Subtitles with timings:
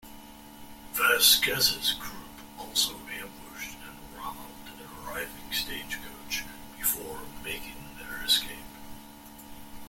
[0.95, 6.43] Vasquez's group also ambushed and robbed an arriving stagecoach
[6.79, 8.49] before making their escape.